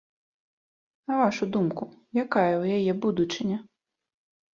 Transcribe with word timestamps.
На 1.09 1.13
вашу 1.19 1.43
думку, 1.57 1.83
якая 2.23 2.47
ў 2.61 2.65
яе 2.79 2.93
будучыня? 3.05 3.57